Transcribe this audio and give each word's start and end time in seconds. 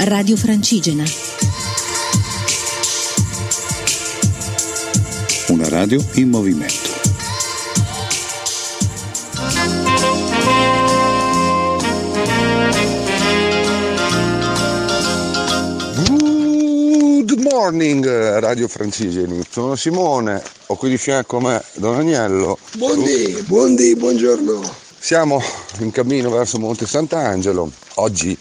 Radio 0.00 0.36
Francigena. 0.36 1.02
Una 5.48 5.68
radio 5.68 6.02
in 6.14 6.28
movimento. 6.28 6.96
Good 17.24 17.40
morning 17.40 18.06
Radio 18.38 18.68
Francigeni, 18.68 19.42
sono 19.50 19.74
Simone, 19.74 20.40
ho 20.66 20.76
qui 20.76 20.90
di 20.90 20.96
fianco 20.96 21.38
a 21.38 21.40
me 21.40 21.64
Don 21.74 21.96
Agnello. 21.96 22.56
Buondì, 22.76 23.42
buondì, 23.46 23.96
buongiorno. 23.96 24.86
Siamo 25.00 25.42
in 25.78 25.90
cammino 25.90 26.30
verso 26.30 26.58
Monte 26.58 26.86
Sant'Angelo, 26.86 27.70
oggi 27.94 28.36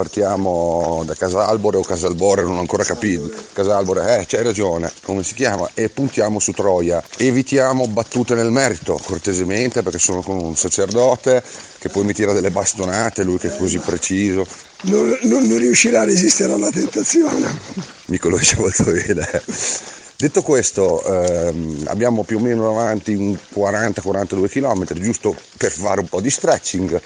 partiamo 0.00 1.02
da 1.06 1.14
Casalbore 1.14 1.78
o 1.78 1.80
Casalbore, 1.82 2.42
non 2.42 2.56
ho 2.56 2.60
ancora 2.60 2.84
capito, 2.84 3.30
Casalbore, 3.54 4.18
eh 4.20 4.26
c'hai 4.26 4.42
ragione, 4.42 4.92
come 5.02 5.22
si 5.22 5.32
chiama, 5.32 5.70
e 5.72 5.88
puntiamo 5.88 6.38
su 6.38 6.52
Troia. 6.52 7.02
Evitiamo 7.16 7.88
battute 7.88 8.34
nel 8.34 8.50
merito, 8.50 9.00
cortesemente, 9.02 9.82
perché 9.82 9.98
sono 9.98 10.20
con 10.20 10.36
un 10.38 10.54
sacerdote 10.54 11.42
che 11.78 11.88
poi 11.88 12.04
mi 12.04 12.12
tira 12.12 12.34
delle 12.34 12.50
bastonate, 12.50 13.22
lui 13.22 13.38
che 13.38 13.48
è 13.48 13.56
così 13.56 13.78
preciso, 13.78 14.46
Non, 14.82 15.16
non- 15.22 15.46
non 15.46 15.56
riuscirà 15.58 16.02
a 16.02 16.04
resistere 16.04 16.52
alla 16.52 16.70
tentazione. 16.70 17.58
mi 18.06 18.18
conosce 18.18 18.56
molto 18.58 18.84
bene. 18.84 19.42
Detto 20.18 20.40
questo, 20.40 21.04
ehm, 21.04 21.84
abbiamo 21.88 22.22
più 22.22 22.38
o 22.38 22.40
meno 22.40 22.70
avanti 22.70 23.12
un 23.12 23.36
40-42 23.52 24.48
km, 24.48 24.86
giusto 24.94 25.36
per 25.58 25.70
fare 25.70 26.00
un 26.00 26.08
po' 26.08 26.22
di 26.22 26.30
stretching. 26.30 26.98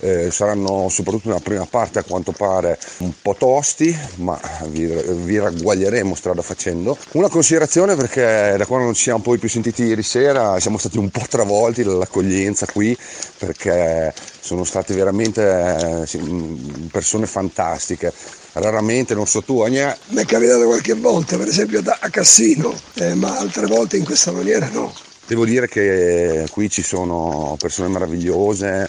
Eh, 0.00 0.32
saranno 0.32 0.88
soprattutto 0.88 1.28
nella 1.28 1.40
prima 1.40 1.66
parte 1.66 2.00
a 2.00 2.02
quanto 2.02 2.32
pare 2.32 2.76
un 2.98 3.12
po' 3.22 3.36
tosti, 3.38 3.96
ma 4.16 4.40
vi, 4.66 4.86
vi 4.86 5.38
ragguaglieremo 5.38 6.16
strada 6.16 6.42
facendo. 6.42 6.98
Una 7.12 7.28
considerazione 7.28 7.94
perché 7.94 8.56
da 8.56 8.66
quando 8.66 8.86
non 8.86 8.94
ci 8.94 9.02
siamo 9.02 9.20
poi 9.20 9.38
più 9.38 9.48
sentiti 9.48 9.84
ieri 9.84 10.02
sera 10.02 10.58
siamo 10.58 10.78
stati 10.78 10.98
un 10.98 11.10
po' 11.10 11.26
travolti 11.28 11.84
dall'accoglienza 11.84 12.66
qui 12.66 12.96
perché 13.38 14.12
sono 14.40 14.64
state 14.64 14.94
veramente 14.94 16.06
eh, 16.10 16.18
mh, 16.18 16.88
persone 16.90 17.26
fantastiche. 17.26 18.12
Raramente, 18.60 19.14
non 19.14 19.26
so 19.26 19.42
tu, 19.42 19.60
Agnè, 19.60 19.96
Mi 20.08 20.22
è 20.22 20.24
capitato 20.24 20.64
qualche 20.64 20.94
volta, 20.94 21.36
per 21.36 21.46
esempio 21.48 21.80
da- 21.80 21.98
a 22.00 22.10
Cassino, 22.10 22.74
eh, 22.94 23.14
ma 23.14 23.38
altre 23.38 23.66
volte 23.66 23.96
in 23.96 24.04
questa 24.04 24.32
maniera 24.32 24.68
no. 24.72 24.92
Devo 25.26 25.44
dire 25.44 25.68
che 25.68 26.46
qui 26.50 26.70
ci 26.70 26.82
sono 26.82 27.54
persone 27.58 27.88
meravigliose 27.88 28.88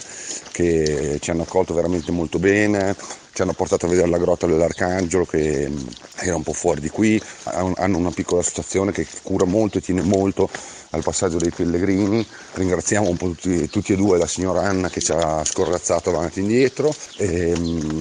che 0.52 1.18
ci 1.20 1.30
hanno 1.30 1.42
accolto 1.42 1.74
veramente 1.74 2.10
molto 2.10 2.38
bene, 2.38 2.96
ci 3.32 3.42
hanno 3.42 3.52
portato 3.52 3.86
a 3.86 3.88
vedere 3.88 4.08
la 4.08 4.18
grotta 4.18 4.46
dell'Arcangelo 4.46 5.24
che 5.24 5.68
mh, 5.68 5.86
era 6.16 6.36
un 6.36 6.42
po' 6.42 6.52
fuori 6.52 6.80
di 6.80 6.88
qui, 6.90 7.20
Han- 7.44 7.74
hanno 7.76 7.98
una 7.98 8.10
piccola 8.10 8.40
associazione 8.40 8.92
che 8.92 9.06
cura 9.22 9.44
molto 9.44 9.78
e 9.78 9.80
tiene 9.80 10.02
molto 10.02 10.48
al 10.92 11.02
passaggio 11.04 11.38
dei 11.38 11.50
pellegrini. 11.50 12.26
Ringraziamo 12.54 13.08
un 13.08 13.16
po' 13.16 13.28
tutti, 13.28 13.68
tutti 13.70 13.92
e 13.92 13.96
due 13.96 14.18
la 14.18 14.26
signora 14.26 14.62
Anna 14.62 14.88
che 14.88 15.00
ci 15.00 15.12
ha 15.12 15.44
scorrazzato 15.44 16.10
avanti 16.10 16.40
e 16.40 16.42
indietro. 16.42 16.92
E, 17.16 17.56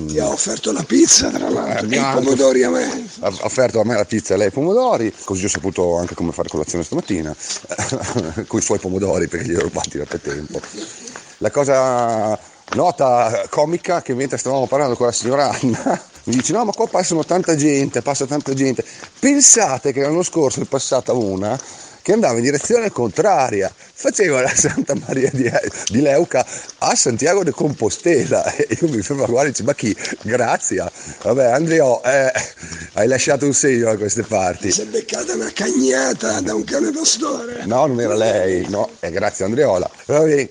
Ti 0.08 0.18
ha 0.20 0.28
offerto 0.28 0.72
la 0.72 0.84
pizza, 0.84 1.30
tra 1.30 1.50
l'altro, 1.50 1.72
e 1.72 1.82
i 1.82 1.84
Abbiamo- 1.86 2.20
pomodori 2.20 2.64
a 2.64 2.70
me. 2.72 3.08
ha 3.20 3.32
offerto 3.42 3.80
a 3.80 3.86
me 3.86 3.96
la 3.96 4.06
pizza 4.06 4.34
e 4.34 4.38
lei 4.38 4.48
i 4.48 4.52
pomodori, 4.52 5.14
così 5.24 5.46
ho 5.46 5.50
saputo 5.50 5.98
anche 5.98 6.16
come 6.16 6.32
fare 6.32 6.50
colazione 6.50 6.84
stamattina, 6.84 7.36
con 8.48 8.60
i 8.60 8.64
suoi 8.64 8.80
pomodori 8.80 9.28
perché 9.28 9.48
li 9.48 9.56
ho 9.56 9.62
rubati 9.62 9.98
da 10.00 10.06
tempo. 10.06 10.60
La 11.42 11.52
cosa 11.52 12.38
nota 12.76 13.46
comica 13.50 14.02
che 14.02 14.14
mentre 14.14 14.38
stavamo 14.38 14.68
parlando 14.68 14.96
con 14.96 15.06
la 15.06 15.12
signora 15.14 15.50
Anna, 15.50 16.02
mi 16.26 16.36
dice 16.36 16.52
no 16.52 16.66
ma 16.66 16.74
qua 16.74 16.88
passano 16.88 17.24
tanta 17.24 17.56
gente, 17.56 18.02
passa 18.02 18.26
tanta 18.26 18.54
gente. 18.54 18.84
Pensate 19.20 19.94
che 19.94 20.02
l'anno 20.02 20.24
scorso 20.24 20.62
è 20.62 20.66
passata 20.66 21.14
una 21.14 21.58
che 22.02 22.12
andava 22.12 22.38
in 22.38 22.44
direzione 22.44 22.92
contraria, 22.92 23.72
faceva 23.76 24.42
la 24.42 24.54
Santa 24.54 24.96
Maria 24.96 25.30
di, 25.32 25.50
di 25.88 26.02
Leuca 26.02 26.46
a 26.80 26.96
Santiago 26.96 27.44
de 27.44 27.52
Compostela 27.52 28.44
e 28.56 28.78
io 28.80 28.90
mi 28.90 29.02
fermo 29.02 29.24
a 29.24 29.28
guardare 29.28 29.48
e 29.48 29.52
dice 29.52 29.64
ma 29.64 29.74
chi? 29.74 29.96
Grazia, 30.24 30.92
vabbè 31.22 31.46
Andrea 31.52 32.02
eh, 32.02 32.32
hai 32.94 33.08
lasciato 33.08 33.46
un 33.46 33.54
segno 33.54 33.90
a 33.90 33.96
queste 33.96 34.24
parti. 34.24 34.72
Si 34.72 34.82
è 34.82 34.86
beccata 34.86 35.36
una 35.36 35.52
cagnata 35.54 36.42
da 36.42 36.54
un 36.54 36.66
cane 36.66 36.92
pastore. 36.92 37.66
No, 37.66 37.86
non 37.86 38.02
era 38.02 38.16
lei, 38.16 38.68
no, 38.70 38.90
è 39.00 39.10
grazie 39.10 39.46
Andreola. 39.46 39.90
Va 40.06 40.20
bene. 40.20 40.50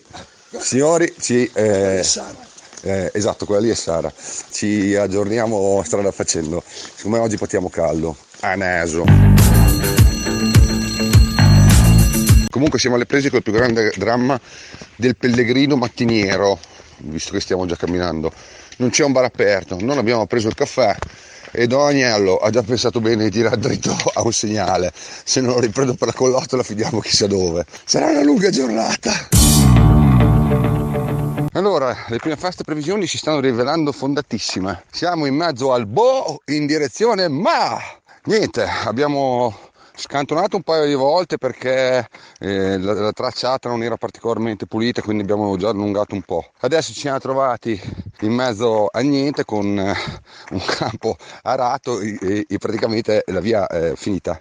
Signori, 0.61 1.15
ci, 1.19 1.51
eh, 1.55 2.01
Sara. 2.03 2.35
eh, 2.83 3.11
esatto, 3.15 3.47
quella 3.47 3.61
lì 3.61 3.71
è 3.71 3.75
Sara. 3.75 4.13
Ci 4.51 4.95
aggiorniamo 4.95 5.83
strada 5.85 6.11
facendo. 6.13 6.63
Siccome 6.67 7.19
oggi 7.19 7.37
partiamo 7.37 7.69
caldo, 7.71 8.17
a 8.41 8.55
naso. 8.55 9.05
Comunque 12.51 12.79
siamo 12.79 12.97
alle 12.97 13.07
prese 13.07 13.31
col 13.31 13.43
più 13.43 13.53
grande 13.53 13.93
dramma 13.97 14.39
del 14.97 15.17
pellegrino 15.17 15.77
mattiniero, 15.77 16.59
visto 16.99 17.33
che 17.33 17.41
stiamo 17.41 17.67
già 17.67 17.77
camminando. 17.77 18.33
Non 18.79 18.91
c'è 18.91 19.05
un 19.05 19.13
bar 19.13 19.25
aperto, 19.25 19.77
non 19.81 19.99
abbiamo 19.99 20.27
preso 20.27 20.49
il 20.49 20.55
caffè 20.55 20.95
e 21.51 21.67
Don 21.67 21.87
Agnello 21.87 22.37
ha 22.37 22.51
già 22.51 22.63
pensato 22.63 23.01
bene 23.01 23.25
di 23.25 23.31
tirare 23.31 23.59
dritto 23.59 23.97
a 24.15 24.23
un 24.23 24.33
segnale. 24.33 24.93
Se 24.95 25.41
non 25.41 25.55
lo 25.55 25.61
riprendo 25.61 25.95
per 25.95 26.09
la 26.09 26.15
collottola 26.15 26.63
fidiamo 26.63 27.01
chissà 27.01 27.27
dove. 27.27 27.65
Sarà 27.85 28.07
una 28.11 28.23
lunga 28.23 28.51
giornata. 28.51 29.38
Allora, 31.59 32.05
le 32.07 32.19
prime 32.19 32.37
faste 32.37 32.63
previsioni 32.63 33.09
si 33.09 33.19
stanno 33.19 33.41
rivelando 33.41 33.91
fondatissime. 33.91 34.85
Siamo 34.93 35.27
in 35.27 35.35
mezzo 35.35 35.73
al 35.73 35.87
Bo 35.87 36.41
in 36.45 36.67
direzione 36.67 37.27
Ma. 37.27 37.77
Niente, 38.27 38.63
abbiamo 38.63 39.53
scantonato 39.93 40.55
un 40.55 40.63
paio 40.63 40.87
di 40.87 40.95
volte 40.95 41.37
perché 41.37 42.07
eh, 42.39 42.79
la, 42.79 42.93
la 42.93 43.11
tracciata 43.11 43.69
non 43.69 43.83
era 43.83 43.97
particolarmente 43.97 44.69
pulita, 44.69 45.03
quindi 45.03 45.25
abbiamo 45.25 45.57
già 45.57 45.71
allungato 45.71 46.15
un 46.15 46.23
po'. 46.23 46.49
Adesso 46.61 46.93
ci 46.93 47.01
siamo 47.01 47.19
trovati 47.19 47.81
in 48.21 48.33
mezzo 48.33 48.89
a 48.91 49.01
niente 49.01 49.45
con 49.45 49.79
eh, 49.79 49.95
un 50.51 50.65
campo 50.67 51.17
arato 51.43 52.01
e, 52.01 52.47
e- 52.49 52.59
praticamente 52.59 53.25
la 53.27 53.41
via 53.41 53.67
è 53.67 53.93
finita. 53.95 54.41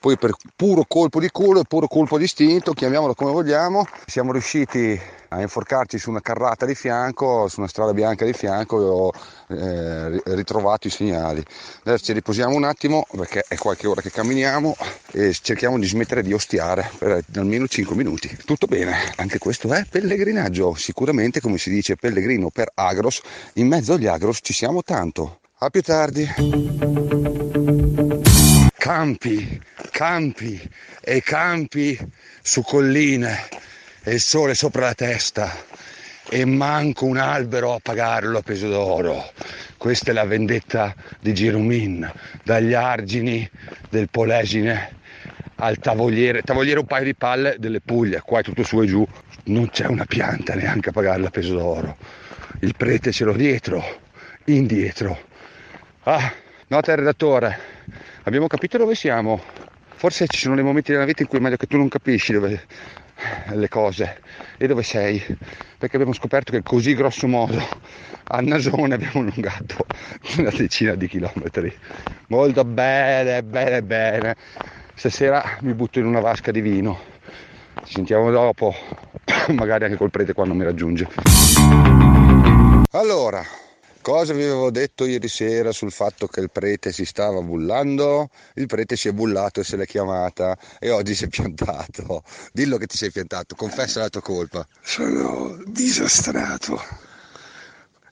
Poi 0.00 0.16
per 0.16 0.32
puro 0.54 0.84
colpo 0.86 1.18
di 1.18 1.28
culo 1.30 1.60
e 1.60 1.64
puro 1.64 1.88
colpo 1.88 2.18
di 2.18 2.24
istinto, 2.24 2.72
chiamiamolo 2.72 3.14
come 3.14 3.32
vogliamo, 3.32 3.84
siamo 4.06 4.30
riusciti 4.30 5.00
a 5.30 5.40
inforcarci 5.40 5.98
su 5.98 6.10
una 6.10 6.20
carrata 6.20 6.64
di 6.64 6.74
fianco, 6.74 7.48
su 7.48 7.60
una 7.60 7.68
strada 7.68 7.92
bianca 7.92 8.24
di 8.24 8.32
fianco 8.32 8.80
e 8.80 8.84
ho 8.84 9.12
eh, 9.48 10.08
ri- 10.08 10.22
ritrovato 10.36 10.86
i 10.86 10.90
segnali. 10.90 11.44
Adesso 11.84 12.04
ci 12.04 12.12
riposiamo 12.12 12.54
un 12.54 12.64
attimo 12.64 13.06
perché 13.10 13.44
è 13.46 13.56
qualche 13.56 13.86
ora 13.86 14.00
che 14.00 14.10
camminiamo 14.10 14.76
e 15.12 15.32
cerchiamo 15.34 15.78
di 15.78 15.86
smettere 15.86 16.22
di 16.22 16.32
ostiare 16.32 16.90
per 16.96 17.24
almeno 17.34 17.66
5 17.66 17.94
minuti. 17.96 18.34
Tutto 18.44 18.66
bene, 18.66 19.12
anche 19.16 19.38
questo 19.38 19.72
è 19.72 19.84
pellegrinaggio, 19.88 20.74
sicuramente 20.74 21.40
come 21.40 21.58
si 21.58 21.70
dice 21.70 21.96
pellegrino 21.96 22.50
per 22.50 22.70
agros, 22.74 23.17
in 23.54 23.66
mezzo 23.66 23.94
agli 23.94 24.06
agros 24.06 24.40
ci 24.42 24.52
siamo 24.52 24.82
tanto. 24.82 25.40
A 25.58 25.70
più 25.70 25.82
tardi. 25.82 26.26
Campi, 28.76 29.60
campi 29.90 30.70
e 31.00 31.22
campi 31.22 31.98
su 32.42 32.62
colline 32.62 33.36
e 34.04 34.14
il 34.14 34.20
sole 34.20 34.54
sopra 34.54 34.86
la 34.86 34.94
testa 34.94 35.52
e 36.30 36.44
manco 36.44 37.06
un 37.06 37.16
albero 37.16 37.74
a 37.74 37.80
pagarlo 37.82 38.38
a 38.38 38.42
peso 38.42 38.68
d'oro. 38.68 39.32
Questa 39.76 40.10
è 40.10 40.14
la 40.14 40.24
vendetta 40.24 40.94
di 41.20 41.34
Girumin, 41.34 42.10
dagli 42.44 42.74
argini 42.74 43.48
del 43.88 44.08
Polesine 44.10 44.96
al 45.56 45.78
tavoliere, 45.78 46.42
tavoliere 46.42 46.80
un 46.80 46.86
paio 46.86 47.04
di 47.04 47.14
palle 47.14 47.56
delle 47.58 47.80
Puglie, 47.80 48.20
qua 48.24 48.40
è 48.40 48.42
tutto 48.42 48.62
su 48.62 48.80
e 48.80 48.86
giù, 48.86 49.06
non 49.44 49.68
c'è 49.70 49.86
una 49.86 50.04
pianta 50.04 50.54
neanche 50.54 50.90
a 50.90 50.92
pagarla 50.92 51.28
a 51.28 51.30
peso 51.30 51.54
d'oro. 51.54 51.96
Il 52.60 52.74
prete 52.76 53.12
ce 53.12 53.24
l'ho 53.24 53.34
dietro, 53.34 53.82
indietro. 54.44 55.18
Ah, 56.04 56.32
nota 56.68 56.92
il 56.92 56.98
redattore, 56.98 57.58
abbiamo 58.24 58.46
capito 58.46 58.78
dove 58.78 58.94
siamo. 58.94 59.40
Forse 59.94 60.26
ci 60.26 60.38
sono 60.38 60.54
dei 60.54 60.64
momenti 60.64 60.92
della 60.92 61.04
vita 61.04 61.22
in 61.22 61.28
cui 61.28 61.38
è 61.38 61.40
meglio 61.40 61.56
che 61.56 61.66
tu 61.66 61.76
non 61.76 61.88
capisci 61.88 62.32
dove 62.32 62.62
le 63.50 63.68
cose 63.68 64.20
e 64.56 64.66
dove 64.66 64.82
sei, 64.82 65.22
perché 65.76 65.96
abbiamo 65.96 66.12
scoperto 66.12 66.52
che 66.52 66.62
così 66.62 66.94
grosso 66.94 67.26
modo 67.26 67.60
a 68.24 68.40
Nasone 68.40 68.94
abbiamo 68.94 69.20
allungato 69.20 69.86
una 70.38 70.50
decina 70.50 70.94
di 70.94 71.08
chilometri. 71.08 71.74
Molto 72.28 72.64
bene, 72.64 73.42
bene, 73.42 73.82
bene. 73.82 74.36
Stasera 74.94 75.58
mi 75.60 75.74
butto 75.74 75.98
in 75.98 76.06
una 76.06 76.20
vasca 76.20 76.50
di 76.50 76.60
vino. 76.60 77.16
Ci 77.84 77.94
sentiamo 77.94 78.30
dopo, 78.30 78.74
magari 79.54 79.84
anche 79.84 79.96
col 79.96 80.10
prete 80.10 80.32
quando 80.32 80.54
mi 80.54 80.64
raggiunge. 80.64 82.17
Allora, 82.98 83.46
cosa 84.00 84.32
vi 84.32 84.42
avevo 84.42 84.72
detto 84.72 85.06
ieri 85.06 85.28
sera 85.28 85.70
sul 85.70 85.92
fatto 85.92 86.26
che 86.26 86.40
il 86.40 86.50
prete 86.50 86.90
si 86.90 87.04
stava 87.04 87.40
bullando? 87.40 88.28
Il 88.54 88.66
prete 88.66 88.96
si 88.96 89.06
è 89.06 89.12
bullato 89.12 89.60
e 89.60 89.64
se 89.64 89.76
l'è 89.76 89.86
chiamata 89.86 90.58
e 90.80 90.90
oggi 90.90 91.14
si 91.14 91.22
è 91.22 91.28
piantato. 91.28 92.24
Dillo 92.52 92.76
che 92.76 92.88
ti 92.88 92.96
sei 92.96 93.12
piantato, 93.12 93.54
confessa 93.54 94.00
la 94.00 94.08
tua 94.08 94.20
colpa. 94.20 94.66
Sono 94.82 95.62
disastrato. 95.66 96.82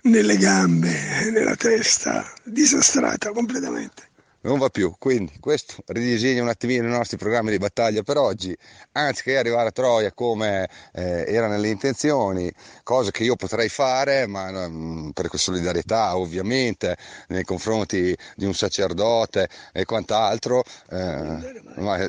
nelle 0.03 0.37
gambe, 0.37 1.31
nella 1.33 1.57
testa, 1.57 2.25
disastrata 2.45 3.33
completamente 3.33 4.11
non 4.47 4.59
va 4.59 4.69
più. 4.69 4.95
Quindi 4.99 5.39
questo 5.41 5.83
ridisegna 5.87 6.43
un 6.43 6.49
attimino 6.49 6.87
i 6.87 6.91
nostri 6.91 7.17
programmi 7.17 7.51
di 7.51 7.59
battaglia 7.59 8.03
per 8.03 8.17
oggi, 8.17 8.57
anziché 8.93 9.37
arrivare 9.37 9.69
a 9.69 9.73
Troia 9.73 10.13
come 10.13 10.69
eh, 10.93 11.25
era 11.27 11.49
nelle 11.49 11.69
intenzioni, 11.69 12.51
cosa 12.83 13.11
che 13.11 13.25
io 13.25 13.37
potrei 13.37 13.69
fare, 13.69 14.27
ma 14.27 14.67
um, 14.67 15.11
per 15.13 15.29
solidarietà 15.37 16.17
ovviamente 16.17 16.97
nei 17.29 17.45
confronti 17.45 18.17
di 18.37 18.45
un 18.45 18.55
sacerdote 18.55 19.49
e 19.73 19.85
quant'altro, 19.85 20.63
eh, 20.91 21.63
ma 21.77 21.95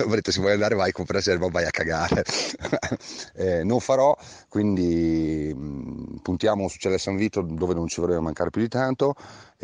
avrete 0.00 0.30
se 0.30 0.40
vuoi 0.40 0.52
andare 0.52 0.74
vai, 0.74 0.92
compra 0.92 1.20
serva, 1.20 1.48
vai 1.48 1.64
a 1.64 1.70
cagare. 1.70 2.22
eh, 3.34 3.64
non 3.64 3.80
farò, 3.80 4.16
quindi 4.48 5.52
mh, 5.54 6.20
puntiamo 6.22 6.68
su 6.68 6.78
Celle 6.78 6.98
San 6.98 7.16
Vito 7.16 7.40
dove 7.40 7.74
non 7.74 7.88
ci 7.88 8.00
vorrebbe 8.00 8.20
mancare 8.20 8.50
più 8.50 8.60
di 8.60 8.68
tanto. 8.68 9.14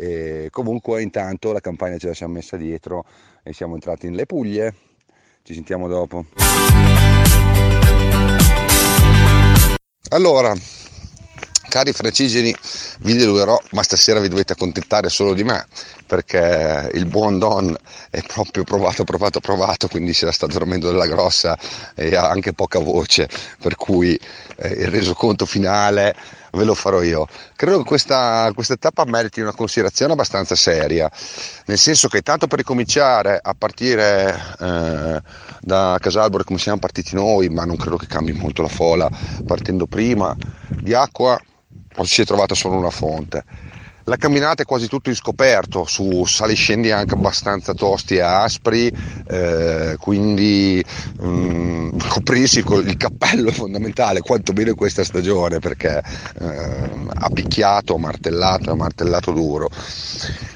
E 0.01 0.47
comunque 0.49 1.01
intanto 1.01 1.51
la 1.51 1.59
campagna 1.59 1.97
ce 1.97 2.07
la 2.07 2.13
siamo 2.13 2.35
messa 2.35 2.55
dietro 2.55 3.03
e 3.43 3.51
siamo 3.51 3.73
entrati 3.73 4.07
nelle 4.07 4.25
Puglie. 4.25 4.73
Ci 5.43 5.53
sentiamo 5.53 5.89
dopo. 5.89 6.25
Allora, 10.11 10.55
cari 11.67 11.91
francigeni, 11.91 12.55
vi 13.01 13.15
deluderò, 13.15 13.61
ma 13.71 13.83
stasera 13.83 14.21
vi 14.21 14.29
dovete 14.29 14.53
accontentare 14.53 15.09
solo 15.09 15.33
di 15.33 15.43
me, 15.43 15.65
perché 16.07 16.89
il 16.93 17.05
buon 17.05 17.37
Don 17.37 17.75
è 18.09 18.21
proprio 18.21 18.63
provato, 18.63 19.03
provato, 19.03 19.41
provato, 19.41 19.89
quindi 19.89 20.13
se 20.13 20.23
la 20.23 20.31
sta 20.31 20.47
dormendo 20.47 20.89
della 20.89 21.07
grossa 21.07 21.57
e 21.93 22.15
ha 22.15 22.29
anche 22.29 22.53
poca 22.53 22.79
voce, 22.79 23.27
per 23.59 23.75
cui 23.75 24.17
eh, 24.57 24.67
il 24.69 24.87
resoconto 24.87 25.45
finale 25.45 26.15
ve 26.51 26.63
lo 26.63 26.73
farò 26.73 27.01
io. 27.01 27.27
Credo 27.55 27.79
che 27.79 27.83
questa, 27.83 28.51
tappa 28.79 29.05
meriti 29.05 29.41
una 29.41 29.53
considerazione 29.53 30.13
abbastanza 30.13 30.55
seria, 30.55 31.09
nel 31.65 31.77
senso 31.77 32.07
che 32.07 32.21
tanto 32.21 32.47
per 32.47 32.59
ricominciare 32.59 33.39
a 33.41 33.53
partire 33.57 34.35
eh, 34.59 35.21
da 35.61 35.97
Casalbore 35.99 36.43
come 36.43 36.59
siamo 36.59 36.79
partiti 36.79 37.15
noi, 37.15 37.49
ma 37.49 37.65
non 37.65 37.75
credo 37.75 37.97
che 37.97 38.07
cambi 38.07 38.33
molto 38.33 38.61
la 38.61 38.67
fola, 38.67 39.09
partendo 39.45 39.87
prima 39.87 40.35
di 40.79 40.93
acqua 40.93 41.39
si 42.03 42.21
è 42.21 42.25
trovata 42.25 42.55
solo 42.55 42.77
una 42.77 42.89
fonte 42.89 43.43
la 44.09 44.17
camminata 44.17 44.63
è 44.63 44.65
quasi 44.65 44.87
tutto 44.87 45.09
in 45.09 45.15
scoperto, 45.15 45.85
su 45.85 46.25
saliscendi 46.25 46.89
anche 46.89 47.13
abbastanza 47.13 47.75
tosti 47.75 48.15
e 48.15 48.21
aspri, 48.21 48.91
eh, 49.27 49.97
quindi 49.99 50.83
mm, 51.21 51.99
coprirsi 52.09 52.63
con 52.63 52.87
il 52.87 52.97
cappello 52.97 53.49
è 53.49 53.53
fondamentale, 53.53 54.21
quantomeno 54.21 54.71
in 54.71 54.75
questa 54.75 55.03
stagione, 55.03 55.59
perché 55.59 56.01
eh, 56.39 56.89
ha 57.07 57.29
picchiato, 57.29 57.97
martellato, 57.99 58.75
martellato 58.75 59.31
duro. 59.31 59.69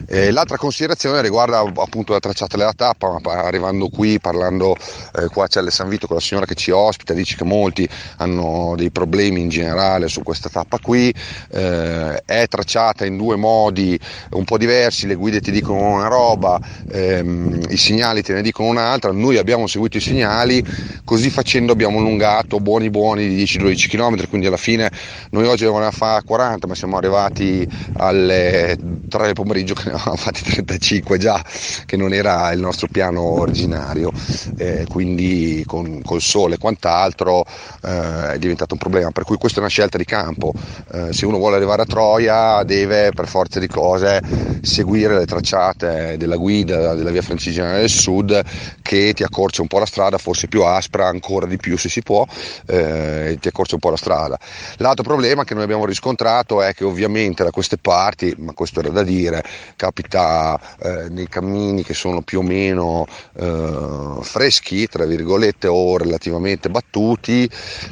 E 0.07 0.31
l'altra 0.31 0.57
considerazione 0.57 1.21
riguarda 1.21 1.59
appunto 1.59 2.13
la 2.13 2.19
tracciata 2.19 2.57
della 2.57 2.73
tappa, 2.73 3.19
arrivando 3.23 3.87
qui, 3.89 4.19
parlando 4.19 4.75
eh, 5.15 5.27
qua 5.27 5.47
c'è 5.47 5.61
San 5.69 5.89
Vito 5.89 6.07
con 6.07 6.15
la 6.15 6.21
signora 6.21 6.47
che 6.47 6.55
ci 6.55 6.71
ospita, 6.71 7.13
dice 7.13 7.35
che 7.35 7.43
molti 7.43 7.87
hanno 8.17 8.73
dei 8.75 8.89
problemi 8.89 9.41
in 9.41 9.49
generale 9.49 10.07
su 10.07 10.23
questa 10.23 10.49
tappa 10.49 10.79
qui, 10.79 11.13
eh, 11.51 12.23
è 12.25 12.47
tracciata 12.47 13.05
in 13.05 13.15
due 13.15 13.41
modi 13.43 13.99
un 14.31 14.45
po' 14.45 14.57
diversi, 14.57 15.05
le 15.05 15.15
guide 15.15 15.41
ti 15.41 15.51
dicono 15.51 15.95
una 15.95 16.07
roba, 16.07 16.59
ehm, 16.89 17.65
i 17.69 17.77
segnali 17.77 18.23
te 18.23 18.33
ne 18.33 18.41
dicono 18.41 18.69
un'altra, 18.69 19.11
noi 19.11 19.37
abbiamo 19.37 19.67
seguito 19.67 19.97
i 19.97 20.01
segnali, 20.01 20.63
così 21.03 21.29
facendo 21.29 21.73
abbiamo 21.73 21.99
allungato 21.99 22.61
buoni 22.61 22.89
buoni 22.89 23.27
di 23.27 23.43
10-12 23.43 23.89
km, 23.89 24.27
quindi 24.29 24.47
alla 24.47 24.57
fine 24.57 24.89
noi 25.31 25.45
oggi 25.47 25.65
avevamo 25.65 25.91
fare 25.91 26.23
40, 26.23 26.67
ma 26.67 26.75
siamo 26.75 26.95
arrivati 26.97 27.67
alle 27.97 28.77
3 29.09 29.25
del 29.25 29.33
pomeriggio 29.33 29.73
che 29.75 29.83
ne 29.85 29.95
avevamo 29.95 30.15
fatti 30.15 30.43
35 30.43 31.17
già, 31.17 31.43
che 31.85 31.97
non 31.97 32.13
era 32.13 32.51
il 32.51 32.59
nostro 32.59 32.87
piano 32.89 33.21
originario, 33.21 34.11
eh, 34.57 34.85
quindi 34.87 35.63
con, 35.67 36.01
col 36.03 36.21
sole 36.21 36.55
e 36.55 36.57
quant'altro 36.57 37.45
eh, 37.83 38.33
è 38.33 38.37
diventato 38.37 38.73
un 38.73 38.79
problema, 38.79 39.11
per 39.11 39.23
cui 39.25 39.37
questa 39.37 39.57
è 39.57 39.61
una 39.61 39.69
scelta 39.69 39.97
di 39.97 40.05
campo, 40.05 40.53
eh, 40.93 41.11
se 41.11 41.25
uno 41.25 41.37
vuole 41.37 41.55
arrivare 41.57 41.81
a 41.81 41.85
Troia 41.85 42.63
deve 42.63 43.11
per 43.11 43.27
forza 43.33 43.59
di 43.59 43.65
cose 43.65 44.21
seguire 44.61 45.17
le 45.17 45.25
tracciate 45.25 46.17
della 46.17 46.35
guida 46.35 46.93
della 46.93 47.09
via 47.09 47.23
francigena 47.23 47.77
del 47.77 47.89
sud 47.89 48.39
che 48.83 49.13
ti 49.13 49.23
accorcia 49.23 49.63
un 49.63 49.67
po' 49.67 49.79
la 49.79 49.87
strada, 49.87 50.19
forse 50.19 50.47
più 50.47 50.61
aspra 50.61 51.07
ancora 51.07 51.47
di 51.47 51.57
più 51.57 51.75
se 51.75 51.89
si 51.89 52.03
può, 52.03 52.27
eh, 52.67 53.35
ti 53.41 53.47
accorcia 53.47 53.73
un 53.73 53.79
po' 53.79 53.89
la 53.89 53.97
strada. 53.97 54.37
L'altro 54.77 55.03
problema 55.03 55.45
che 55.45 55.55
noi 55.55 55.63
abbiamo 55.63 55.85
riscontrato 55.85 56.61
è 56.61 56.75
che 56.75 56.83
ovviamente 56.83 57.43
da 57.43 57.49
queste 57.49 57.77
parti, 57.77 58.35
ma 58.37 58.53
questo 58.53 58.81
era 58.81 58.89
da 58.89 59.01
dire, 59.01 59.43
capita 59.75 60.59
eh, 60.79 61.07
nei 61.09 61.27
cammini 61.27 61.83
che 61.83 61.95
sono 61.95 62.21
più 62.21 62.39
o 62.39 62.43
meno 62.43 63.07
eh, 63.39 64.17
freschi, 64.21 64.87
tra 64.87 65.05
virgolette, 65.05 65.65
o 65.65 65.97
relativamente 65.97 66.69
battuti, 66.69 67.49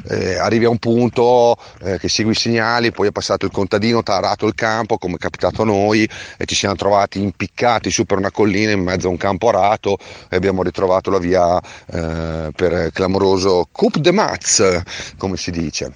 eh, 0.08 0.36
arrivi 0.36 0.66
a 0.66 0.70
un 0.70 0.78
punto 0.78 1.56
eh, 1.82 1.98
che 1.98 2.08
segui 2.08 2.30
i 2.30 2.36
segnali, 2.36 2.92
poi 2.92 3.08
è 3.08 3.12
passato 3.12 3.44
il 3.44 3.50
contadino, 3.50 4.04
tarato 4.04 4.46
il 4.46 4.54
campo, 4.54 4.98
come 4.98 5.16
capita 5.16 5.30
capitato 5.32 5.62
a 5.62 5.64
noi 5.64 6.08
e 6.36 6.44
ci 6.44 6.54
siamo 6.54 6.74
trovati 6.76 7.20
impiccati 7.20 7.90
su 7.90 8.04
per 8.04 8.18
una 8.18 8.30
collina 8.30 8.70
in 8.70 8.82
mezzo 8.82 9.08
a 9.08 9.10
un 9.10 9.16
campo 9.16 9.48
arato 9.48 9.96
e 10.28 10.36
abbiamo 10.36 10.62
ritrovato 10.62 11.10
la 11.10 11.18
via 11.18 11.58
eh, 11.60 12.50
per 12.54 12.90
clamoroso 12.92 13.68
Coupe 13.72 14.00
de 14.00 14.12
Mats, 14.12 14.82
come 15.16 15.36
si 15.36 15.50
dice 15.50 15.92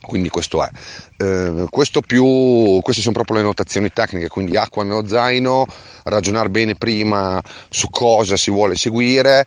quindi 0.00 0.30
questo 0.30 0.64
è. 0.64 0.68
Eh, 1.16 1.66
questo 1.70 2.00
più, 2.00 2.80
queste 2.82 3.02
sono 3.02 3.14
proprio 3.14 3.36
le 3.36 3.44
notazioni 3.44 3.92
tecniche, 3.92 4.26
quindi 4.26 4.56
acqua 4.56 4.82
nello 4.82 5.06
zaino, 5.06 5.64
ragionare 6.04 6.50
bene 6.50 6.74
prima 6.74 7.40
su 7.68 7.88
cosa 7.88 8.36
si 8.36 8.50
vuole 8.50 8.74
seguire 8.74 9.46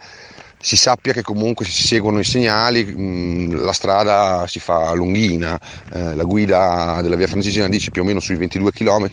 si 0.59 0.75
sappia 0.75 1.13
che 1.13 1.21
comunque 1.21 1.65
se 1.65 1.71
si 1.71 1.87
seguono 1.87 2.19
i 2.19 2.23
segnali 2.23 2.83
mh, 2.83 3.01
mm, 3.01 3.63
la 3.63 3.73
strada 3.73 4.45
si 4.47 4.59
fa 4.59 4.93
lunghina, 4.93 5.59
eh, 5.93 6.15
la 6.15 6.23
guida 6.23 6.99
della 7.01 7.15
via 7.15 7.27
francesina 7.27 7.67
dice 7.67 7.91
più 7.91 8.01
o 8.01 8.05
meno 8.05 8.19
sui 8.19 8.35
22 8.35 8.71
km, 8.71 9.09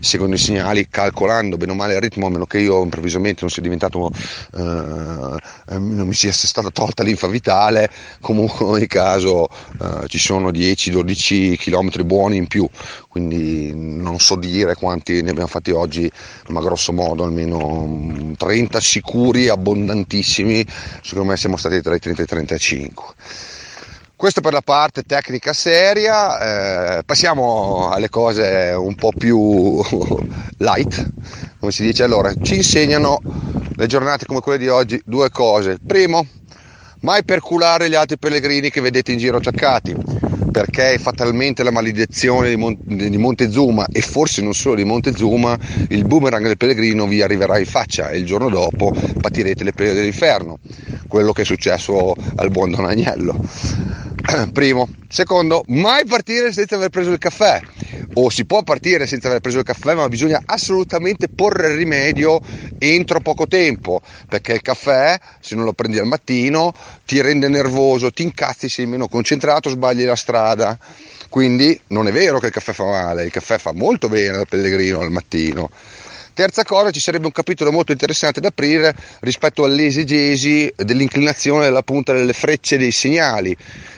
seguono 0.00 0.34
i 0.34 0.38
segnali 0.38 0.88
calcolando 0.88 1.56
bene 1.56 1.72
o 1.72 1.74
male 1.74 1.94
il 1.94 2.00
ritmo, 2.00 2.26
a 2.26 2.30
meno 2.30 2.46
che 2.46 2.58
io 2.58 2.82
improvvisamente 2.82 3.40
non 3.40 3.50
sia 3.50 3.62
diventato, 3.62 4.10
eh, 4.56 4.60
non 5.78 6.06
mi 6.06 6.14
sia 6.14 6.32
stata 6.32 6.70
tolta 6.70 7.02
l'infa 7.02 7.26
vitale, 7.26 7.90
comunque 8.20 8.64
in 8.64 8.70
ogni 8.72 8.86
caso 8.86 9.48
eh, 9.80 10.06
ci 10.08 10.18
sono 10.18 10.50
10-12 10.50 11.56
km 11.56 12.04
buoni 12.04 12.36
in 12.36 12.46
più, 12.46 12.68
quindi 13.14 13.70
non 13.72 14.18
so 14.18 14.34
dire 14.34 14.74
quanti 14.74 15.22
ne 15.22 15.30
abbiamo 15.30 15.46
fatti 15.46 15.70
oggi, 15.70 16.10
ma 16.48 16.60
grosso 16.60 16.92
modo 16.92 17.22
almeno 17.22 18.34
30 18.36 18.80
sicuri, 18.80 19.48
abbondantissimi 19.48 20.66
secondo 21.00 21.30
me 21.30 21.36
siamo 21.36 21.56
stati 21.56 21.80
tra 21.80 21.94
i 21.94 22.00
30 22.00 22.22
e 22.22 22.24
i 22.24 22.26
35. 22.26 23.04
Questo 24.16 24.40
per 24.40 24.52
la 24.52 24.62
parte 24.62 25.04
tecnica 25.04 25.52
seria, 25.52 26.98
eh, 26.98 27.04
passiamo 27.04 27.88
alle 27.92 28.08
cose 28.08 28.74
un 28.76 28.96
po' 28.96 29.12
più 29.16 29.80
light, 30.58 31.12
come 31.60 31.70
si 31.70 31.84
dice. 31.84 32.02
Allora, 32.02 32.32
ci 32.42 32.56
insegnano 32.56 33.20
le 33.76 33.86
giornate 33.86 34.26
come 34.26 34.40
quelle 34.40 34.58
di 34.58 34.66
oggi 34.66 35.00
due 35.04 35.30
cose. 35.30 35.78
Primo, 35.86 36.26
mai 37.02 37.22
perculare 37.22 37.88
gli 37.88 37.94
altri 37.94 38.18
pellegrini 38.18 38.70
che 38.70 38.80
vedete 38.80 39.12
in 39.12 39.18
giro 39.18 39.40
ciaccati 39.40 40.33
perché 40.54 40.98
fatalmente 41.00 41.64
la 41.64 41.72
maledizione 41.72 42.48
di, 42.48 42.54
Mon- 42.54 42.78
di, 42.80 43.18
Montezuma 43.18 43.88
e 43.90 44.00
forse 44.02 44.40
non 44.40 44.54
solo 44.54 44.76
di 44.76 44.84
Montezuma, 44.84 45.58
il 45.88 46.04
boomerang 46.04 46.46
del 46.46 46.56
pellegrino 46.56 47.08
vi 47.08 47.22
arriverà 47.22 47.58
in 47.58 47.66
faccia 47.66 48.10
e 48.10 48.18
il 48.18 48.24
giorno 48.24 48.48
dopo 48.48 48.94
patirete 49.20 49.64
le 49.64 49.72
pene 49.72 49.94
dell'inferno, 49.94 50.60
quello 51.08 51.32
che 51.32 51.42
è 51.42 51.44
successo 51.44 52.14
al 52.36 52.50
buon 52.52 52.70
Don 52.70 52.84
Agnello. 52.84 53.36
Primo. 54.54 54.88
Secondo, 55.08 55.64
mai 55.66 56.04
partire 56.06 56.52
senza 56.52 56.76
aver 56.76 56.90
preso 56.90 57.10
il 57.10 57.18
caffè. 57.18 57.60
O 58.16 58.30
si 58.30 58.44
può 58.44 58.62
partire 58.62 59.06
senza 59.06 59.26
aver 59.26 59.40
preso 59.40 59.58
il 59.58 59.64
caffè, 59.64 59.94
ma 59.94 60.08
bisogna 60.08 60.42
assolutamente 60.44 61.28
porre 61.28 61.74
rimedio 61.74 62.40
entro 62.78 63.20
poco 63.20 63.48
tempo, 63.48 64.02
perché 64.28 64.52
il 64.52 64.62
caffè, 64.62 65.18
se 65.40 65.56
non 65.56 65.64
lo 65.64 65.72
prendi 65.72 65.98
al 65.98 66.06
mattino, 66.06 66.72
ti 67.04 67.20
rende 67.20 67.48
nervoso, 67.48 68.12
ti 68.12 68.22
incazzi, 68.22 68.68
sei 68.68 68.86
meno 68.86 69.08
concentrato, 69.08 69.68
sbagli 69.68 70.04
la 70.04 70.14
strada. 70.14 70.78
Quindi 71.28 71.80
non 71.88 72.06
è 72.06 72.12
vero 72.12 72.38
che 72.38 72.46
il 72.46 72.52
caffè 72.52 72.72
fa 72.72 72.84
male, 72.84 73.24
il 73.24 73.32
caffè 73.32 73.58
fa 73.58 73.72
molto 73.72 74.08
bene 74.08 74.36
al 74.36 74.48
pellegrino 74.48 75.00
al 75.00 75.10
mattino. 75.10 75.70
Terza 76.34 76.64
cosa, 76.64 76.90
ci 76.90 76.98
sarebbe 76.98 77.26
un 77.26 77.32
capitolo 77.32 77.70
molto 77.70 77.92
interessante 77.92 78.40
da 78.40 78.48
aprire 78.48 78.92
rispetto 79.20 79.62
all'esegesi 79.62 80.72
dell'inclinazione 80.76 81.62
della 81.62 81.82
punta 81.82 82.12
delle 82.12 82.32
frecce 82.32 82.76
dei 82.76 82.90
segnali, 82.90 83.56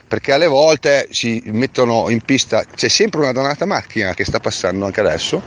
perché 0.09 0.33
alle 0.33 0.47
volte 0.47 1.09
si 1.11 1.43
mettono 1.47 2.09
in 2.11 2.21
pista, 2.21 2.65
c'è 2.65 2.89
sempre 2.89 3.21
una 3.21 3.33
donata 3.33 3.65
macchina 3.65 4.15
che 4.15 4.25
sta 4.25 4.39
passando 4.39 4.85
anche 4.85 5.01
adesso, 5.01 5.43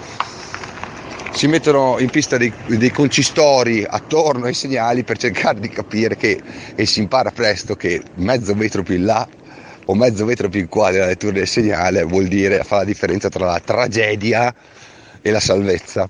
si 1.31 1.47
mettono 1.47 1.97
in 1.99 2.09
pista 2.09 2.37
dei, 2.37 2.51
dei, 2.65 2.91
concistori 2.91 3.85
attorno 3.87 4.45
ai 4.45 4.53
segnali 4.53 5.03
per 5.03 5.17
cercare 5.17 5.59
di 5.59 5.69
capire 5.69 6.17
che, 6.17 6.41
e 6.75 6.85
si 6.85 6.99
impara 6.99 7.31
presto 7.31 7.75
che 7.75 8.01
mezzo 8.15 8.55
metro 8.55 8.83
più 8.83 8.95
in 8.95 9.05
là 9.05 9.27
o 9.85 9.95
mezzo 9.95 10.25
metro 10.25 10.49
più 10.49 10.59
in 10.59 10.67
qua 10.67 10.91
della 10.91 11.05
lettura 11.05 11.33
del 11.33 11.47
segnale 11.47 12.03
vuol 12.03 12.27
dire 12.27 12.63
fa 12.63 12.77
la 12.77 12.83
differenza 12.83 13.29
tra 13.29 13.45
la 13.45 13.59
tragedia 13.59 14.53
e 15.21 15.31
la 15.31 15.39
salvezza. 15.39 16.09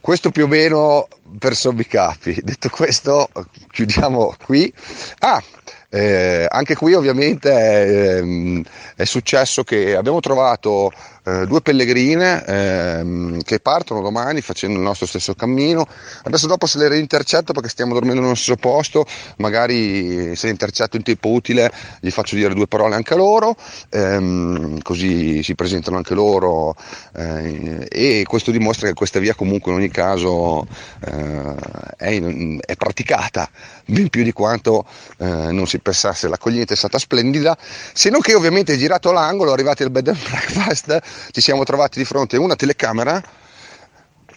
Questo 0.00 0.30
più 0.30 0.44
o 0.44 0.48
meno 0.48 1.08
per 1.38 1.54
sommi 1.54 1.86
capi. 1.86 2.40
Detto 2.42 2.70
questo, 2.70 3.28
chiudiamo 3.70 4.34
qui. 4.42 4.72
Ah, 5.18 5.42
eh, 5.90 6.46
anche 6.48 6.74
qui 6.74 6.92
ovviamente 6.92 7.50
eh, 7.50 8.62
è 8.94 9.04
successo 9.04 9.64
che 9.64 9.96
abbiamo 9.96 10.20
trovato 10.20 10.92
eh, 11.28 11.46
due 11.46 11.60
pellegrine 11.60 12.44
ehm, 12.46 13.42
che 13.42 13.60
partono 13.60 14.00
domani 14.00 14.40
facendo 14.40 14.76
il 14.76 14.82
nostro 14.82 15.06
stesso 15.06 15.34
cammino. 15.34 15.86
Adesso 16.24 16.46
dopo 16.46 16.66
se 16.66 16.78
le 16.78 16.88
reintercetto 16.88 17.52
perché 17.52 17.68
stiamo 17.68 17.92
dormendo 17.92 18.22
nello 18.22 18.34
stesso 18.34 18.56
posto, 18.56 19.04
magari 19.36 20.34
se 20.36 20.46
le 20.46 20.52
intercetto 20.52 20.96
in 20.96 21.02
tempo 21.02 21.28
utile 21.28 21.70
gli 22.00 22.10
faccio 22.10 22.34
dire 22.34 22.54
due 22.54 22.66
parole 22.66 22.94
anche 22.94 23.12
a 23.12 23.16
loro, 23.16 23.56
ehm, 23.90 24.80
così 24.80 25.42
si 25.42 25.54
presentano 25.54 25.96
anche 25.98 26.14
loro 26.14 26.74
eh, 27.14 27.86
e 27.90 28.24
questo 28.26 28.50
dimostra 28.50 28.88
che 28.88 28.94
questa 28.94 29.18
via 29.18 29.34
comunque 29.34 29.72
in 29.72 29.78
ogni 29.78 29.90
caso 29.90 30.66
eh, 31.04 31.54
è, 31.96 32.20
è, 32.20 32.76
praticata 32.76 33.50
ben 33.84 34.08
più 34.08 34.22
di 34.22 34.32
quanto 34.32 34.86
eh, 35.18 35.26
non 35.26 35.66
si 35.66 35.77
pensasse. 35.80 36.28
L'accoglienza 36.28 36.74
è 36.74 36.76
stata 36.76 36.98
splendida, 36.98 37.56
se 37.92 38.10
non 38.10 38.20
che 38.20 38.34
ovviamente 38.34 38.76
girato 38.76 39.12
l'angolo, 39.12 39.52
arrivati 39.52 39.82
al 39.82 39.90
bed 39.90 40.08
and 40.08 40.18
breakfast, 40.22 41.00
ci 41.32 41.40
siamo 41.40 41.64
trovati 41.64 41.98
di 41.98 42.04
fronte 42.04 42.36
a 42.36 42.40
una 42.40 42.56
telecamera 42.56 43.22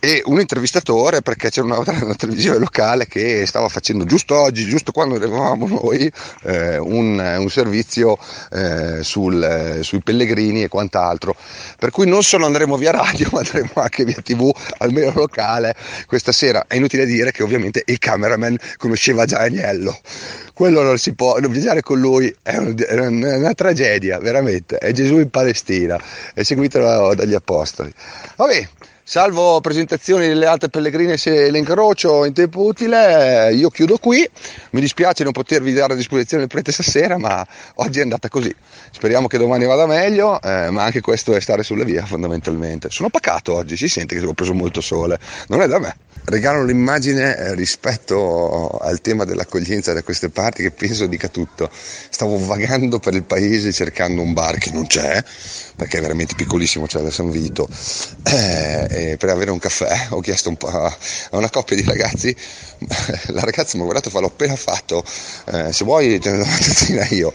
e 0.03 0.23
un 0.25 0.39
intervistatore 0.39 1.21
perché 1.21 1.51
c'era 1.51 1.67
una, 1.67 1.77
una, 1.85 2.15
televisione 2.15 2.57
locale 2.57 3.05
che 3.05 3.45
stava 3.45 3.69
facendo 3.69 4.03
giusto 4.03 4.35
oggi, 4.35 4.65
giusto 4.65 4.91
quando 4.91 5.15
eravamo 5.15 5.67
noi, 5.67 6.11
eh, 6.41 6.79
un, 6.79 7.19
un, 7.19 7.49
servizio 7.51 8.17
eh, 8.51 9.03
sul, 9.03 9.43
eh, 9.43 9.83
sui 9.83 10.01
pellegrini 10.01 10.63
e 10.63 10.69
quant'altro. 10.69 11.35
Per 11.77 11.91
cui 11.91 12.07
non 12.07 12.23
solo 12.23 12.47
andremo 12.47 12.77
via 12.77 12.89
radio, 12.89 13.29
ma 13.31 13.41
andremo 13.41 13.73
anche 13.75 14.03
via 14.03 14.19
tv, 14.23 14.51
almeno 14.79 15.11
locale, 15.13 15.75
questa 16.07 16.31
sera. 16.31 16.65
È 16.67 16.75
inutile 16.75 17.05
dire 17.05 17.31
che 17.31 17.43
ovviamente 17.43 17.83
il 17.85 17.99
cameraman 17.99 18.57
conosceva 18.77 19.25
già 19.25 19.37
Agnello. 19.37 19.99
Quello 20.55 20.81
non 20.81 20.97
si 20.97 21.13
può, 21.13 21.37
non 21.37 21.51
viaggiare 21.51 21.83
con 21.83 21.99
lui 21.99 22.35
è, 22.41 22.57
un, 22.57 22.75
una, 22.89 23.37
una 23.37 23.53
tragedia, 23.53 24.17
veramente. 24.17 24.77
È 24.77 24.91
Gesù 24.93 25.19
in 25.19 25.29
Palestina, 25.29 26.01
è 26.33 26.41
seguito 26.41 27.13
dagli 27.13 27.35
apostoli. 27.35 27.93
Vabbè, 28.35 28.67
Salvo 29.11 29.59
presentazioni 29.59 30.25
delle 30.25 30.45
altre 30.45 30.69
pellegrine 30.69 31.17
se 31.17 31.51
le 31.51 31.57
incrocio 31.57 32.23
in 32.23 32.31
tempo 32.31 32.63
utile, 32.63 33.53
io 33.53 33.69
chiudo 33.69 33.97
qui. 33.97 34.25
Mi 34.69 34.79
dispiace 34.79 35.25
non 35.25 35.33
potervi 35.33 35.73
dare 35.73 35.91
a 35.91 35.95
disposizione 35.97 36.43
il 36.43 36.47
prete 36.47 36.71
stasera, 36.71 37.17
ma 37.17 37.45
oggi 37.75 37.99
è 37.99 38.03
andata 38.03 38.29
così. 38.29 38.55
Speriamo 38.89 39.27
che 39.27 39.37
domani 39.37 39.65
vada 39.65 39.85
meglio, 39.85 40.41
eh, 40.41 40.69
ma 40.69 40.85
anche 40.85 41.01
questo 41.01 41.35
è 41.35 41.41
stare 41.41 41.61
sulla 41.61 41.83
via 41.83 42.05
fondamentalmente. 42.05 42.89
Sono 42.89 43.09
pacato 43.09 43.53
oggi, 43.53 43.75
si 43.75 43.89
sente 43.89 44.17
che 44.17 44.25
ho 44.25 44.31
preso 44.31 44.53
molto 44.53 44.79
sole, 44.79 45.19
non 45.47 45.61
è 45.61 45.67
da 45.67 45.79
me. 45.79 45.93
Regalo 46.23 46.63
l'immagine 46.63 47.35
eh, 47.35 47.55
rispetto 47.55 48.77
al 48.77 49.01
tema 49.01 49.25
dell'accoglienza 49.25 49.91
da 49.91 50.03
queste 50.03 50.29
parti 50.29 50.61
che 50.61 50.69
penso 50.69 51.07
dica 51.07 51.27
tutto. 51.29 51.69
Stavo 51.73 52.37
vagando 52.45 52.99
per 52.99 53.15
il 53.15 53.23
paese 53.23 53.73
cercando 53.73 54.21
un 54.21 54.31
bar 54.31 54.59
che 54.59 54.69
non 54.71 54.85
c'è, 54.85 55.21
perché 55.75 55.97
è 55.97 56.01
veramente 56.01 56.35
piccolissimo, 56.35 56.87
cioè 56.87 57.01
da 57.01 57.09
San 57.09 57.31
Vito, 57.31 57.67
eh, 58.23 58.87
per 59.17 59.29
avere 59.29 59.51
un 59.51 59.59
caffè 59.59 60.07
ho 60.09 60.19
chiesto 60.19 60.49
un 60.49 60.57
a 60.61 60.97
una 61.37 61.49
coppia 61.49 61.75
di 61.75 61.83
ragazzi, 61.83 62.35
la 63.27 63.41
ragazza 63.41 63.75
mi 63.75 63.81
ha 63.81 63.85
guardato 63.85 64.09
e 64.09 64.11
fa 64.11 64.19
l'ho 64.19 64.27
appena 64.27 64.55
fatto, 64.55 65.03
eh, 65.51 65.71
se 65.71 65.83
vuoi 65.83 66.19
te 66.19 66.31
ne 66.31 66.37
do 66.37 66.43
una 66.43 66.57
tazzina 66.57 67.07
io, 67.09 67.33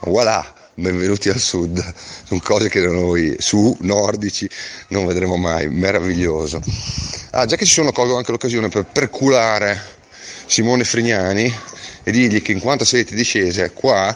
voilà, 0.00 0.54
benvenuti 0.74 1.28
al 1.28 1.38
sud, 1.38 1.82
sono 2.24 2.40
cose 2.42 2.68
che 2.68 2.80
noi 2.80 3.36
su 3.38 3.76
nordici 3.80 4.48
non 4.88 5.06
vedremo 5.06 5.36
mai, 5.36 5.68
meraviglioso. 5.68 6.60
Ah, 7.30 7.46
già 7.46 7.56
che 7.56 7.64
ci 7.64 7.74
sono 7.74 7.92
colgo 7.92 8.16
anche 8.16 8.30
l'occasione 8.30 8.68
per 8.68 8.84
perculare 8.84 9.80
Simone 10.46 10.84
Frignani 10.84 11.52
e 12.02 12.10
dirgli 12.10 12.42
che 12.42 12.52
in 12.52 12.60
quanto 12.60 12.84
siete 12.84 13.14
discese 13.14 13.70
qua 13.72 14.14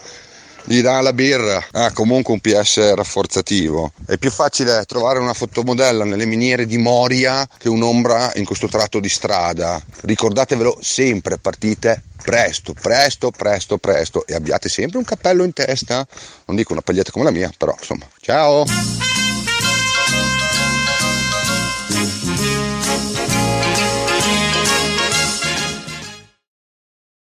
gli 0.67 0.83
dà 0.83 1.01
la 1.01 1.13
birra, 1.13 1.65
ha 1.71 1.93
comunque 1.93 2.35
un 2.35 2.41
PS 2.41 2.95
rafforzativo. 2.95 3.93
È 4.05 4.19
più 4.19 4.31
facile 4.31 4.85
trovare 4.85 5.21
una 5.21 5.33
fotomodella 5.33 6.05
nelle 6.05 6.27
miniere 6.27 6.67
di 6.67 6.77
Moria 6.77 7.49
che 7.57 7.69
un'ombra 7.69 8.33
in 8.35 8.45
questo 8.45 8.67
tratto 8.67 8.99
di 8.99 9.09
strada. 9.09 9.81
Ricordatevelo 10.03 10.79
sempre, 10.81 11.39
partite 11.39 12.03
presto, 12.23 12.75
presto, 12.75 13.31
presto, 13.31 13.79
presto 13.79 14.27
e 14.27 14.35
abbiate 14.35 14.69
sempre 14.69 14.99
un 14.99 15.05
cappello 15.05 15.45
in 15.45 15.53
testa. 15.53 16.07
Non 16.47 16.57
dico 16.57 16.73
una 16.73 16.83
paglietta 16.83 17.13
come 17.13 17.25
la 17.25 17.31
mia, 17.31 17.51
però 17.57 17.75
insomma. 17.79 18.07
Ciao! 18.21 19.16